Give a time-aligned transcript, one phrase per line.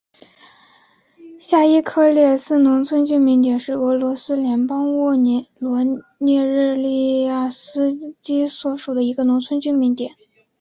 [1.39, 5.85] 下伊科列茨农村居民点是俄罗斯联邦沃罗
[6.17, 10.15] 涅日州利斯基区所属的一个农村居民点。